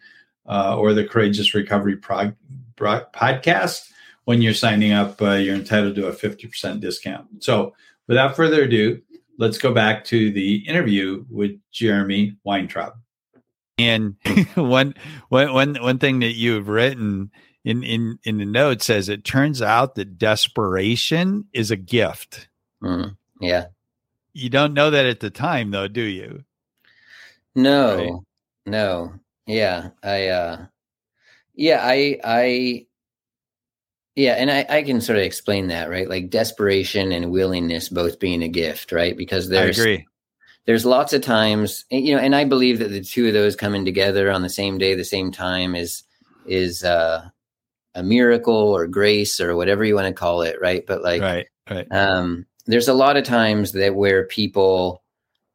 uh, 0.48 0.78
or 0.78 0.94
the 0.94 1.06
courageous 1.06 1.54
recovery 1.54 1.96
prog- 1.96 2.36
podcast 2.78 3.90
when 4.26 4.42
you're 4.42 4.54
signing 4.54 4.92
up 4.92 5.22
uh, 5.22 5.32
you're 5.32 5.56
entitled 5.56 5.96
to 5.96 6.08
a 6.08 6.14
50% 6.14 6.80
discount 6.80 7.44
so 7.44 7.74
without 8.08 8.36
further 8.36 8.64
ado 8.64 9.02
let's 9.38 9.58
go 9.58 9.74
back 9.74 10.04
to 10.06 10.32
the 10.32 10.68
interview 10.68 11.26
with 11.30 11.52
jeremy 11.72 12.36
weintraub 12.44 12.94
and 13.78 14.16
one, 14.56 14.94
one, 15.30 15.54
one, 15.54 15.76
one 15.76 16.00
thing 16.00 16.20
that 16.20 16.34
you've 16.34 16.68
written 16.68 17.32
in, 17.64 17.84
in, 17.84 18.20
in 18.24 18.38
the 18.38 18.46
note 18.46 18.82
says 18.82 19.10
it 19.10 19.24
turns 19.24 19.62
out 19.62 19.96
that 19.96 20.18
desperation 20.18 21.46
is 21.54 21.72
a 21.72 21.76
gift. 21.76 22.50
Mm, 22.82 23.18
yeah. 23.40 23.68
You 24.34 24.50
don't 24.50 24.74
know 24.74 24.90
that 24.90 25.06
at 25.06 25.20
the 25.20 25.30
time 25.30 25.72
though, 25.72 25.88
do 25.88 26.02
you? 26.02 26.44
No, 27.56 27.96
right? 27.96 28.14
no. 28.66 29.14
Yeah. 29.46 29.90
I, 30.02 30.28
uh, 30.28 30.66
yeah, 31.56 31.80
I, 31.84 32.20
I, 32.24 32.86
yeah, 34.16 34.34
and 34.34 34.52
I, 34.52 34.66
I 34.70 34.84
can 34.84 35.02
sort 35.02 35.18
of 35.18 35.24
explain 35.24 35.68
that, 35.68 35.90
right? 35.90 36.08
Like 36.08 36.30
desperation 36.30 37.12
and 37.12 37.32
willingness 37.32 37.90
both 37.90 38.20
being 38.20 38.44
a 38.44 38.48
gift, 38.48 38.92
right? 38.92 39.18
Because 39.18 39.50
there's 39.50 39.80
I 39.80 39.82
agree 39.82 40.06
there's 40.66 40.86
lots 40.86 41.14
of 41.14 41.22
times 41.22 41.86
you 41.90 42.16
know 42.16 42.22
and 42.22 42.36
i 42.36 42.44
believe 42.44 42.80
that 42.80 42.90
the 42.90 43.04
two 43.04 43.28
of 43.28 43.34
those 43.34 43.56
coming 43.56 43.86
together 43.86 44.32
on 44.32 44.42
the 44.42 44.50
same 44.50 44.78
day 44.78 44.96
the 44.96 45.04
same 45.04 45.32
time 45.32 45.76
is 45.76 46.04
is 46.46 46.84
uh 46.84 47.28
a 47.96 48.04
miracle 48.04 48.54
or 48.54 48.88
grace 48.88 49.40
or 49.40 49.56
whatever 49.56 49.84
you 49.86 49.96
want 49.96 50.08
to 50.08 50.14
call 50.14 50.42
it 50.42 50.58
right 50.62 50.86
but 50.88 51.04
like 51.04 51.22
right 51.22 51.48
right 51.70 51.88
um 51.92 52.46
there's 52.66 52.88
a 52.88 52.94
lot 52.94 53.18
of 53.18 53.24
times 53.24 53.74
that 53.74 53.96
where 53.96 54.26
people 54.26 55.03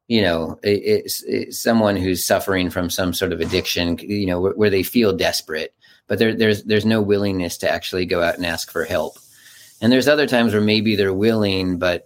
you 0.09 0.21
know 0.21 0.59
it's, 0.63 1.23
it's 1.23 1.57
someone 1.57 1.95
who's 1.95 2.25
suffering 2.25 2.69
from 2.69 2.89
some 2.89 3.13
sort 3.13 3.31
of 3.31 3.39
addiction 3.39 3.97
you 3.99 4.25
know 4.25 4.41
where, 4.41 4.53
where 4.53 4.69
they 4.69 4.83
feel 4.83 5.15
desperate 5.15 5.73
but 6.09 6.17
there, 6.17 6.35
there's 6.35 6.63
there's 6.63 6.85
no 6.85 7.01
willingness 7.01 7.55
to 7.59 7.69
actually 7.69 8.05
go 8.05 8.21
out 8.21 8.35
and 8.35 8.45
ask 8.45 8.69
for 8.69 8.83
help. 8.83 9.17
And 9.79 9.93
there's 9.93 10.09
other 10.09 10.27
times 10.27 10.51
where 10.51 10.61
maybe 10.61 10.97
they're 10.97 11.13
willing 11.13 11.77
but 11.77 12.03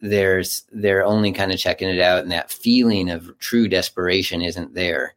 there's 0.00 0.64
they're 0.72 1.04
only 1.04 1.30
kind 1.30 1.52
of 1.52 1.58
checking 1.58 1.88
it 1.88 2.00
out 2.00 2.22
and 2.22 2.32
that 2.32 2.50
feeling 2.50 3.10
of 3.10 3.38
true 3.38 3.68
desperation 3.68 4.42
isn't 4.42 4.74
there. 4.74 5.14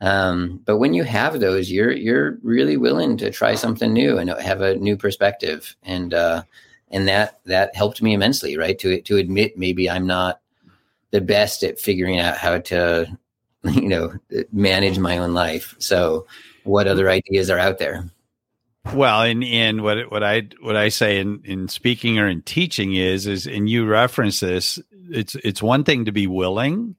Um, 0.00 0.60
but 0.64 0.78
when 0.78 0.94
you 0.94 1.02
have 1.04 1.40
those 1.40 1.70
you're 1.70 1.92
you're 1.92 2.38
really 2.42 2.76
willing 2.76 3.16
to 3.16 3.32
try 3.32 3.54
something 3.54 3.92
new 3.92 4.18
and 4.18 4.30
have 4.30 4.60
a 4.60 4.76
new 4.76 4.96
perspective. 4.96 5.74
And 5.82 6.12
uh, 6.12 6.42
and 6.90 7.08
that 7.08 7.40
that 7.46 7.74
helped 7.74 8.02
me 8.02 8.12
immensely 8.12 8.58
right? 8.58 8.78
To 8.80 9.00
to 9.00 9.16
admit 9.16 9.56
maybe 9.56 9.88
i'm 9.88 10.06
not 10.06 10.41
the 11.12 11.20
best 11.20 11.62
at 11.62 11.78
figuring 11.78 12.18
out 12.18 12.36
how 12.36 12.58
to 12.58 13.06
you 13.64 13.88
know 13.88 14.12
manage 14.52 14.98
my 14.98 15.18
own 15.18 15.34
life 15.34 15.74
so 15.78 16.26
what 16.64 16.88
other 16.88 17.08
ideas 17.08 17.48
are 17.48 17.58
out 17.58 17.78
there 17.78 18.10
well, 18.94 19.22
and 19.22 19.44
and 19.44 19.82
what 19.82 20.10
what 20.10 20.24
I 20.24 20.48
what 20.60 20.76
I 20.76 20.88
say 20.88 21.20
in 21.20 21.40
in 21.44 21.68
speaking 21.68 22.18
or 22.18 22.26
in 22.26 22.42
teaching 22.42 22.94
is 22.94 23.26
is 23.26 23.46
and 23.46 23.68
you 23.68 23.86
reference 23.86 24.40
this. 24.40 24.80
It's 25.08 25.36
it's 25.36 25.62
one 25.62 25.84
thing 25.84 26.06
to 26.06 26.12
be 26.12 26.26
willing, 26.26 26.96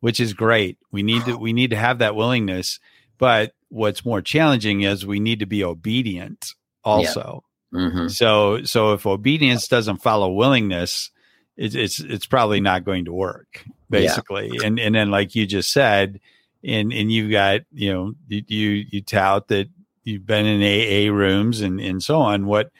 which 0.00 0.20
is 0.20 0.32
great. 0.32 0.78
We 0.92 1.02
need 1.02 1.24
to 1.24 1.36
we 1.36 1.52
need 1.52 1.70
to 1.70 1.76
have 1.76 1.98
that 1.98 2.14
willingness, 2.14 2.78
but 3.18 3.52
what's 3.68 4.04
more 4.04 4.22
challenging 4.22 4.82
is 4.82 5.04
we 5.04 5.18
need 5.18 5.40
to 5.40 5.46
be 5.46 5.64
obedient 5.64 6.52
also. 6.84 7.42
Yeah. 7.72 7.80
Mm-hmm. 7.80 8.08
So 8.08 8.62
so 8.62 8.92
if 8.92 9.04
obedience 9.04 9.66
doesn't 9.66 10.02
follow 10.02 10.30
willingness, 10.30 11.10
it's 11.56 11.74
it's 11.74 12.00
it's 12.00 12.26
probably 12.26 12.60
not 12.60 12.84
going 12.84 13.04
to 13.06 13.12
work 13.12 13.64
basically. 13.90 14.50
Yeah. 14.52 14.66
And 14.66 14.80
and 14.80 14.94
then 14.94 15.10
like 15.10 15.34
you 15.34 15.46
just 15.46 15.72
said, 15.72 16.20
and 16.64 16.92
and 16.92 17.12
you've 17.12 17.30
got 17.30 17.62
you 17.72 17.92
know 17.92 18.14
you 18.28 18.84
you 18.90 19.02
tout 19.02 19.48
that 19.48 19.68
you've 20.02 20.26
been 20.26 20.46
in 20.46 20.60
AA 20.62 21.12
rooms 21.12 21.60
and 21.60 21.80
and 21.80 22.02
so 22.02 22.20
on. 22.20 22.46
What 22.46 22.70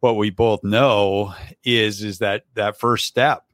what 0.00 0.16
we 0.16 0.30
both 0.30 0.62
know 0.62 1.34
is 1.64 2.02
is 2.02 2.18
that 2.18 2.44
that 2.54 2.78
first 2.78 3.06
step 3.06 3.44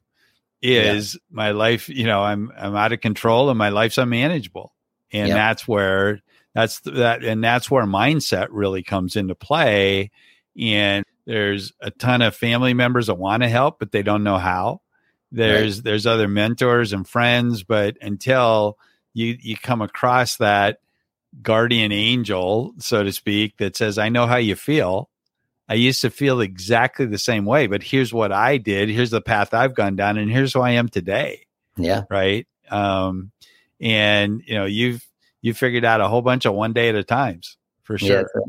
is 0.63 1.15
yeah. 1.15 1.21
my 1.31 1.51
life. 1.53 1.89
You 1.89 2.07
know, 2.07 2.23
I'm 2.23 2.51
I'm 2.57 2.77
out 2.77 2.93
of 2.93 3.01
control 3.01 3.51
and 3.51 3.59
my 3.59 3.69
life's 3.69 3.99
unmanageable, 3.99 4.75
and 5.13 5.31
that's 5.31 5.69
where 5.69 6.21
that's 6.55 6.81
that 6.81 7.25
and 7.25 7.43
that's 7.43 7.71
where 7.71 7.85
mindset 7.85 8.49
really 8.51 8.83
comes 8.83 9.17
into 9.17 9.35
play. 9.35 10.11
And 10.61 11.05
there's 11.27 11.73
a 11.81 11.91
ton 11.91 12.23
of 12.23 12.37
family 12.37 12.75
members 12.75 13.07
that 13.07 13.15
want 13.15 13.43
to 13.43 13.49
help, 13.49 13.79
but 13.79 13.93
they 13.93 14.03
don't 14.03 14.25
know 14.25 14.39
how. 14.39 14.81
There's 15.33 15.79
right. 15.79 15.85
there's 15.85 16.07
other 16.07 16.29
mentors 16.29 16.93
and 16.93 17.09
friends, 17.09 17.65
but 17.65 17.97
until 18.01 18.79
you 19.13 19.37
you 19.41 19.57
come 19.57 19.83
across 19.83 20.37
that 20.37 20.79
guardian 21.43 21.93
angel, 21.93 22.75
so 22.79 23.03
to 23.03 23.13
speak, 23.13 23.57
that 23.57 23.77
says, 23.77 23.99
I 23.99 24.09
know 24.09 24.27
how 24.27 24.37
you 24.37 24.55
feel. 24.55 25.11
I 25.69 25.75
used 25.75 26.03
to 26.03 26.11
feel 26.11 26.41
exactly 26.41 27.07
the 27.07 27.19
same 27.19 27.47
way, 27.47 27.67
but 27.67 27.83
here's 27.83 28.13
what 28.13 28.33
I 28.33 28.59
did. 28.59 28.91
Here's 28.91 29.11
the 29.11 29.23
path 29.23 29.55
I've 29.55 29.75
gone 29.75 29.97
down, 29.97 30.19
and 30.19 30.31
here's 30.31 30.53
who 30.53 30.61
I 30.61 30.73
am 30.73 30.89
today. 30.89 31.47
Yeah. 31.77 32.03
Right. 32.11 32.47
Um, 32.71 33.33
and 33.81 34.43
you 34.47 34.55
know, 34.55 34.67
you've 34.67 35.05
you 35.41 35.55
figured 35.55 35.85
out 35.85 36.01
a 36.01 36.09
whole 36.09 36.23
bunch 36.23 36.45
of 36.45 36.55
one 36.55 36.73
day 36.73 36.91
at 36.91 36.95
a 36.95 37.03
times 37.03 37.57
for 37.83 37.99
sure. 37.99 38.31
Yeah, 38.35 38.43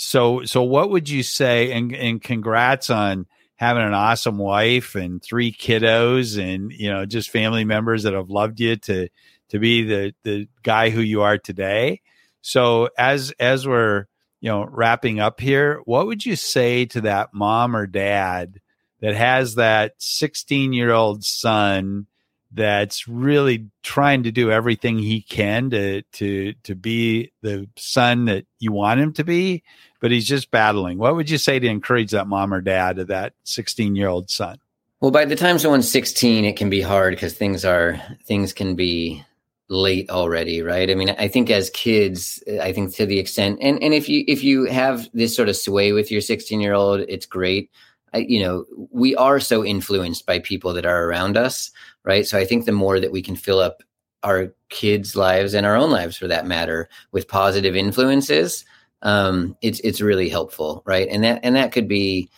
so 0.00 0.44
so 0.44 0.62
what 0.62 0.90
would 0.90 1.08
you 1.08 1.24
say 1.24 1.72
and 1.72 1.92
and 1.92 2.22
congrats 2.22 2.88
on 2.88 3.26
having 3.56 3.82
an 3.82 3.94
awesome 3.94 4.38
wife 4.38 4.94
and 4.94 5.20
three 5.20 5.50
kiddos 5.52 6.40
and 6.40 6.70
you 6.70 6.88
know 6.88 7.04
just 7.04 7.30
family 7.30 7.64
members 7.64 8.04
that 8.04 8.14
have 8.14 8.30
loved 8.30 8.60
you 8.60 8.76
to 8.76 9.08
to 9.48 9.58
be 9.58 9.82
the 9.82 10.14
the 10.22 10.48
guy 10.62 10.90
who 10.90 11.00
you 11.00 11.22
are 11.22 11.36
today. 11.36 12.00
So 12.42 12.90
as 12.96 13.32
as 13.40 13.66
we're 13.66 14.06
you 14.40 14.48
know 14.48 14.64
wrapping 14.64 15.18
up 15.18 15.40
here, 15.40 15.80
what 15.84 16.06
would 16.06 16.24
you 16.24 16.36
say 16.36 16.84
to 16.86 17.00
that 17.00 17.34
mom 17.34 17.74
or 17.74 17.88
dad 17.88 18.60
that 19.00 19.16
has 19.16 19.56
that 19.56 19.94
16 19.98 20.72
year 20.72 20.92
old 20.92 21.24
son 21.24 22.06
that's 22.52 23.06
really 23.06 23.68
trying 23.82 24.22
to 24.22 24.32
do 24.32 24.50
everything 24.50 24.98
he 24.98 25.20
can 25.20 25.70
to 25.70 26.02
to 26.12 26.54
to 26.64 26.74
be 26.74 27.32
the 27.42 27.68
son 27.76 28.24
that 28.26 28.46
you 28.58 28.72
want 28.72 29.00
him 29.00 29.12
to 29.14 29.24
be, 29.24 29.62
but 30.00 30.10
he's 30.10 30.26
just 30.26 30.50
battling. 30.50 30.98
What 30.98 31.16
would 31.16 31.30
you 31.30 31.38
say 31.38 31.58
to 31.58 31.66
encourage 31.66 32.12
that 32.12 32.26
mom 32.26 32.54
or 32.54 32.60
dad 32.60 32.98
of 32.98 33.08
that 33.08 33.34
16 33.44 33.96
year 33.96 34.08
old 34.08 34.30
son? 34.30 34.58
Well, 35.00 35.10
by 35.10 35.26
the 35.26 35.36
time 35.36 35.58
someone's 35.58 35.90
16, 35.90 36.44
it 36.44 36.56
can 36.56 36.70
be 36.70 36.80
hard 36.80 37.14
because 37.14 37.34
things 37.34 37.64
are 37.64 38.00
things 38.26 38.52
can 38.52 38.74
be 38.74 39.24
late 39.70 40.08
already 40.08 40.62
right 40.62 40.90
i 40.90 40.94
mean 40.94 41.10
i 41.18 41.28
think 41.28 41.50
as 41.50 41.68
kids 41.70 42.42
i 42.62 42.72
think 42.72 42.94
to 42.94 43.04
the 43.04 43.18
extent 43.18 43.58
and 43.60 43.82
and 43.82 43.92
if 43.92 44.08
you 44.08 44.24
if 44.26 44.42
you 44.42 44.64
have 44.64 45.06
this 45.12 45.36
sort 45.36 45.50
of 45.50 45.56
sway 45.56 45.92
with 45.92 46.10
your 46.10 46.22
16 46.22 46.58
year 46.58 46.72
old 46.72 47.00
it's 47.00 47.26
great 47.26 47.70
You 48.14 48.40
know 48.40 48.64
we 48.90 49.14
are 49.16 49.40
so 49.40 49.64
influenced 49.64 50.26
by 50.26 50.38
people 50.38 50.72
that 50.74 50.86
are 50.86 51.04
around 51.04 51.36
us 51.36 51.70
right? 52.04 52.26
So 52.26 52.38
i 52.38 52.44
think 52.44 52.64
the 52.64 52.72
more 52.72 53.00
that 53.00 53.12
we 53.12 53.22
can 53.22 53.36
fill 53.36 53.60
up 53.60 53.82
our 54.22 54.54
kids 54.68 55.14
lives 55.14 55.54
and 55.54 55.64
our 55.66 55.76
own 55.76 55.90
lives 55.90 56.16
for 56.16 56.26
that 56.26 56.46
matter 56.46 56.88
with 57.12 57.28
positive 57.28 57.76
influences 57.76 58.64
um 59.02 59.56
it's 59.62 59.80
it's 59.80 60.00
really 60.00 60.28
helpful 60.28 60.82
right? 60.86 61.08
And 61.10 61.22
that 61.24 61.40
and 61.42 61.54
that 61.56 61.72
could 61.72 61.88
be 61.88 62.30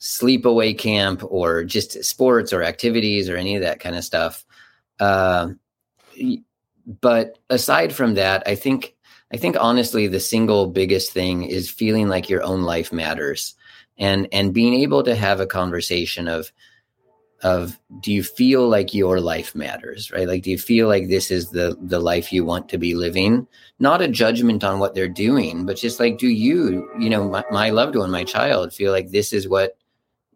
sleepaway 0.00 0.76
camp 0.78 1.22
or 1.24 1.64
just 1.64 2.04
sports 2.04 2.52
or 2.52 2.62
activities 2.62 3.28
or 3.28 3.36
any 3.36 3.56
of 3.56 3.62
that 3.62 3.80
kind 3.80 3.96
of 3.96 4.04
stuff 4.04 4.44
uh, 5.00 5.48
but 7.00 7.38
aside 7.50 7.92
from 7.94 8.14
that, 8.14 8.42
I 8.46 8.54
think 8.54 8.94
I 9.32 9.36
think 9.36 9.56
honestly 9.60 10.06
the 10.06 10.20
single 10.20 10.66
biggest 10.66 11.12
thing 11.12 11.44
is 11.44 11.68
feeling 11.68 12.08
like 12.08 12.28
your 12.30 12.42
own 12.42 12.62
life 12.62 12.92
matters 12.92 13.54
and 13.98 14.28
and 14.32 14.54
being 14.54 14.74
able 14.74 15.02
to 15.02 15.14
have 15.14 15.40
a 15.40 15.46
conversation 15.46 16.28
of 16.28 16.52
of 17.42 17.78
do 18.00 18.12
you 18.12 18.22
feel 18.22 18.68
like 18.68 18.92
your 18.92 19.20
life 19.20 19.54
matters 19.54 20.10
right 20.10 20.26
like 20.26 20.42
do 20.42 20.50
you 20.50 20.58
feel 20.58 20.88
like 20.88 21.08
this 21.08 21.30
is 21.30 21.50
the 21.50 21.76
the 21.82 22.00
life 22.00 22.32
you 22.32 22.44
want 22.44 22.68
to 22.68 22.78
be 22.78 22.94
living 22.94 23.46
not 23.78 24.02
a 24.02 24.08
judgment 24.08 24.64
on 24.64 24.80
what 24.80 24.94
they're 24.94 25.08
doing 25.08 25.64
but 25.64 25.76
just 25.76 26.00
like 26.00 26.18
do 26.18 26.28
you 26.28 26.90
you 26.98 27.08
know 27.08 27.28
my, 27.28 27.44
my 27.52 27.70
loved 27.70 27.94
one 27.94 28.10
my 28.10 28.24
child 28.24 28.72
feel 28.72 28.90
like 28.90 29.10
this 29.10 29.32
is 29.32 29.48
what 29.48 29.76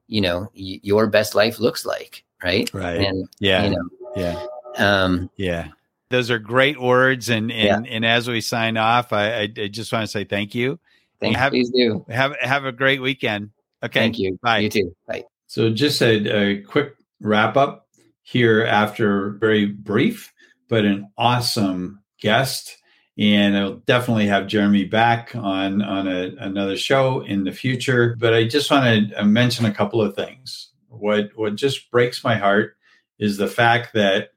you 0.07 0.21
know 0.21 0.42
y- 0.54 0.78
your 0.83 1.09
best 1.09 1.35
life 1.35 1.59
looks 1.59 1.85
like 1.85 2.25
right 2.45 2.73
right 2.73 3.00
and 3.00 3.28
yeah 3.40 3.64
you 3.64 3.71
know 3.71 3.88
yeah 4.14 4.47
um 4.78 5.28
yeah 5.37 5.69
those 6.12 6.31
are 6.31 6.38
great 6.38 6.81
words. 6.81 7.28
And 7.28 7.50
and, 7.50 7.87
yeah. 7.87 7.92
and 7.92 8.04
as 8.04 8.28
we 8.28 8.40
sign 8.40 8.76
off, 8.76 9.12
I, 9.12 9.40
I, 9.40 9.47
just 9.47 9.92
want 9.92 10.04
to 10.04 10.07
say 10.07 10.23
thank 10.23 10.54
you. 10.54 10.78
Thank 11.22 11.36
have, 11.36 11.52
Please 11.52 11.70
do. 11.70 12.04
Have 12.08 12.36
have 12.40 12.64
a 12.64 12.72
great 12.72 13.00
weekend. 13.00 13.50
Okay. 13.82 14.00
Thank 14.00 14.18
you. 14.18 14.38
Bye. 14.42 14.58
You 14.58 14.68
too. 14.68 14.96
Bye. 15.06 15.24
So 15.46 15.70
just 15.70 16.02
a, 16.02 16.28
a 16.28 16.62
quick 16.62 16.94
wrap 17.20 17.56
up 17.56 17.88
here 18.22 18.64
after 18.64 19.30
very 19.32 19.66
brief, 19.66 20.32
but 20.68 20.84
an 20.84 21.10
awesome 21.16 22.00
guest 22.20 22.76
and 23.18 23.56
I'll 23.56 23.74
definitely 23.74 24.26
have 24.26 24.46
Jeremy 24.46 24.84
back 24.84 25.34
on 25.36 25.82
on 25.82 26.08
a, 26.08 26.34
another 26.38 26.76
show 26.76 27.20
in 27.20 27.44
the 27.44 27.52
future. 27.52 28.16
But 28.18 28.34
I 28.34 28.44
just 28.44 28.70
want 28.70 29.10
to 29.10 29.20
uh, 29.20 29.24
mention 29.24 29.66
a 29.66 29.74
couple 29.74 30.00
of 30.00 30.14
things. 30.14 30.70
What 30.88 31.30
what 31.34 31.56
just 31.56 31.90
breaks 31.90 32.24
my 32.24 32.36
heart 32.36 32.76
is 33.18 33.36
the 33.36 33.48
fact 33.48 33.92
that 33.94 34.30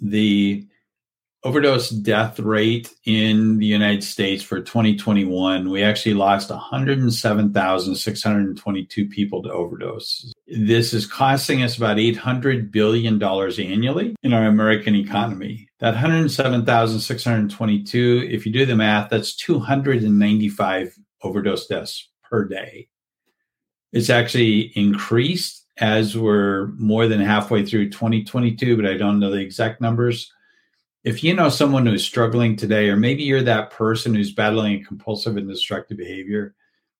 the 0.00 0.66
overdose 1.42 1.88
death 1.90 2.38
rate 2.38 2.94
in 3.04 3.58
the 3.58 3.66
United 3.66 4.04
States 4.04 4.42
for 4.42 4.60
2021, 4.60 5.70
we 5.70 5.82
actually 5.82 6.12
lost 6.14 6.50
107,622 6.50 9.08
people 9.08 9.42
to 9.42 9.50
overdose. 9.50 10.34
This 10.46 10.92
is 10.92 11.06
costing 11.06 11.62
us 11.62 11.78
about 11.78 11.96
$800 11.96 12.70
billion 12.70 13.22
annually 13.22 14.14
in 14.22 14.34
our 14.34 14.44
American 14.46 14.94
economy. 14.94 15.68
That 15.78 15.94
107,622, 15.94 18.28
if 18.30 18.44
you 18.44 18.52
do 18.52 18.66
the 18.66 18.76
math, 18.76 19.08
that's 19.08 19.34
295 19.36 20.94
overdose 21.22 21.66
deaths 21.66 22.06
per 22.28 22.44
day. 22.44 22.88
It's 23.92 24.10
actually 24.10 24.72
increased 24.76 25.66
as 25.78 26.16
we're 26.16 26.68
more 26.76 27.08
than 27.08 27.20
halfway 27.20 27.64
through 27.64 27.88
2022, 27.88 28.76
but 28.76 28.84
I 28.84 28.98
don't 28.98 29.18
know 29.18 29.30
the 29.30 29.38
exact 29.38 29.80
numbers 29.80 30.30
if 31.02 31.24
you 31.24 31.34
know 31.34 31.48
someone 31.48 31.86
who's 31.86 32.04
struggling 32.04 32.56
today, 32.56 32.90
or 32.90 32.96
maybe 32.96 33.22
you're 33.22 33.42
that 33.42 33.70
person 33.70 34.14
who's 34.14 34.34
battling 34.34 34.80
a 34.80 34.84
compulsive 34.84 35.36
and 35.36 35.48
destructive 35.48 35.96
behavior, 35.96 36.54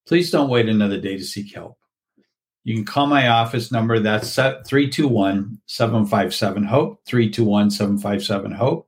please 0.07 0.31
don't 0.31 0.49
wait 0.49 0.67
another 0.67 0.99
day 0.99 1.17
to 1.17 1.23
seek 1.23 1.53
help. 1.53 1.77
You 2.63 2.75
can 2.75 2.85
call 2.85 3.07
my 3.07 3.27
office 3.27 3.71
number. 3.71 3.99
That's 3.99 4.35
321 4.35 5.59
757 5.65 6.63
HOPE, 6.63 7.01
321 7.05 7.71
757 7.71 8.51
HOPE, 8.51 8.87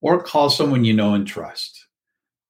or 0.00 0.22
call 0.22 0.50
someone 0.50 0.84
you 0.84 0.94
know 0.94 1.14
and 1.14 1.26
trust. 1.26 1.86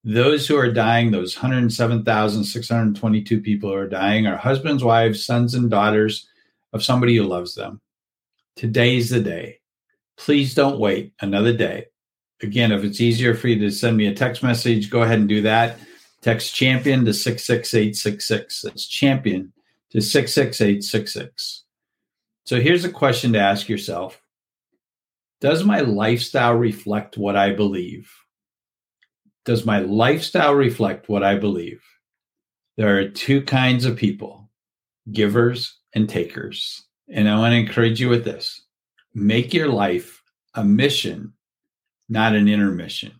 Those 0.02 0.46
who 0.46 0.56
are 0.56 0.72
dying, 0.72 1.10
those 1.10 1.36
107,622 1.36 3.40
people 3.40 3.70
who 3.70 3.76
are 3.76 3.88
dying, 3.88 4.26
are 4.26 4.36
husbands, 4.36 4.82
wives, 4.82 5.24
sons, 5.24 5.54
and 5.54 5.70
daughters 5.70 6.26
of 6.72 6.82
somebody 6.82 7.16
who 7.16 7.24
loves 7.24 7.54
them. 7.54 7.80
Today's 8.56 9.10
the 9.10 9.20
day. 9.20 9.58
Please 10.16 10.54
don't 10.54 10.78
wait 10.78 11.12
another 11.20 11.56
day 11.56 11.86
again, 12.42 12.72
if 12.72 12.84
it's 12.84 13.00
easier 13.00 13.34
for 13.34 13.48
you 13.48 13.58
to 13.60 13.70
send 13.70 13.96
me 13.96 14.06
a 14.06 14.14
text 14.14 14.42
message, 14.42 14.90
go 14.90 15.02
ahead 15.02 15.18
and 15.18 15.28
do 15.28 15.42
that. 15.42 15.78
Text 16.22 16.54
champion 16.54 17.04
to 17.04 17.14
66866. 17.14 18.62
That's 18.62 18.86
champion 18.86 19.52
to 19.90 20.00
66866. 20.00 21.64
So 22.44 22.60
here's 22.60 22.84
a 22.84 22.92
question 22.92 23.32
to 23.32 23.40
ask 23.40 23.68
yourself 23.68 24.20
Does 25.40 25.64
my 25.64 25.80
lifestyle 25.80 26.54
reflect 26.54 27.16
what 27.16 27.36
I 27.36 27.52
believe? 27.52 28.12
Does 29.44 29.64
my 29.64 29.80
lifestyle 29.80 30.54
reflect 30.54 31.08
what 31.08 31.22
I 31.22 31.36
believe? 31.36 31.82
There 32.76 32.98
are 32.98 33.08
two 33.08 33.42
kinds 33.42 33.84
of 33.84 33.96
people 33.96 34.50
givers 35.10 35.78
and 35.94 36.08
takers. 36.08 36.84
And 37.08 37.28
I 37.28 37.38
want 37.38 37.52
to 37.52 37.56
encourage 37.56 38.00
you 38.00 38.08
with 38.08 38.24
this 38.24 38.62
make 39.14 39.52
your 39.52 39.68
life 39.68 40.22
a 40.54 40.64
mission 40.64 41.32
not 42.10 42.34
an 42.34 42.48
intermission. 42.48 43.12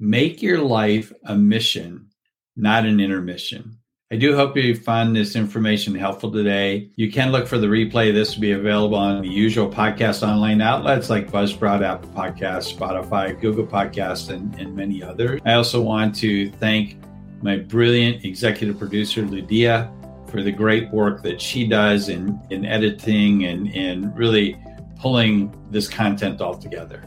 Make 0.00 0.42
your 0.42 0.58
life 0.58 1.12
a 1.24 1.36
mission, 1.36 2.08
not 2.56 2.84
an 2.84 3.00
intermission. 3.00 3.76
I 4.12 4.16
do 4.16 4.34
hope 4.34 4.56
you 4.56 4.74
find 4.74 5.14
this 5.14 5.36
information 5.36 5.94
helpful 5.94 6.32
today. 6.32 6.90
You 6.96 7.12
can 7.12 7.30
look 7.30 7.46
for 7.46 7.58
the 7.58 7.68
replay. 7.68 8.12
This 8.12 8.34
will 8.34 8.40
be 8.40 8.52
available 8.52 8.96
on 8.96 9.22
the 9.22 9.28
usual 9.28 9.70
podcast 9.70 10.26
online 10.26 10.60
outlets 10.60 11.08
like 11.08 11.30
Buzzsprout, 11.30 11.84
Apple 11.84 12.10
Podcasts, 12.10 12.74
Spotify, 12.76 13.40
Google 13.40 13.64
Podcasts, 13.64 14.30
and, 14.30 14.52
and 14.56 14.74
many 14.74 15.00
others. 15.00 15.40
I 15.44 15.52
also 15.52 15.80
want 15.80 16.16
to 16.16 16.50
thank 16.52 16.96
my 17.40 17.58
brilliant 17.58 18.24
executive 18.24 18.76
producer, 18.76 19.22
Ludia, 19.22 19.88
for 20.28 20.42
the 20.42 20.50
great 20.50 20.90
work 20.90 21.22
that 21.22 21.40
she 21.40 21.68
does 21.68 22.08
in, 22.08 22.40
in 22.50 22.64
editing 22.64 23.44
and, 23.44 23.72
and 23.76 24.16
really 24.18 24.60
pulling 24.98 25.54
this 25.70 25.88
content 25.88 26.40
all 26.40 26.56
together. 26.56 27.04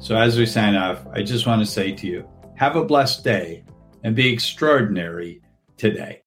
So, 0.00 0.16
as 0.16 0.38
we 0.38 0.46
sign 0.46 0.76
off, 0.76 1.06
I 1.12 1.22
just 1.22 1.46
want 1.46 1.60
to 1.60 1.66
say 1.66 1.92
to 1.92 2.06
you 2.06 2.26
have 2.56 2.74
a 2.74 2.84
blessed 2.84 3.22
day 3.22 3.64
and 4.02 4.16
be 4.16 4.32
extraordinary 4.32 5.42
today. 5.76 6.22